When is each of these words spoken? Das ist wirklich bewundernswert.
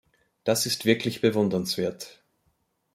Das 0.45 0.65
ist 0.65 0.85
wirklich 0.85 1.21
bewundernswert. 1.21 2.23